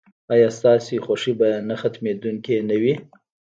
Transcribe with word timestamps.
ایا 0.33 0.49
ستاسو 0.57 0.95
خوښي 1.05 1.33
به 1.39 1.49
نه 1.69 1.75
ختمیدونکې 1.81 2.55
نه 2.69 2.75
وي؟ 2.81 2.93